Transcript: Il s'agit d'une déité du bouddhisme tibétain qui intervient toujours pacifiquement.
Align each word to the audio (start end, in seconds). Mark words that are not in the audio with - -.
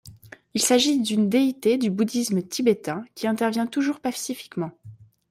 Il 0.55 0.61
s'agit 0.63 0.99
d'une 0.99 1.29
déité 1.29 1.77
du 1.77 1.91
bouddhisme 1.91 2.41
tibétain 2.41 3.05
qui 3.13 3.27
intervient 3.27 3.67
toujours 3.67 3.99
pacifiquement. 3.99 4.71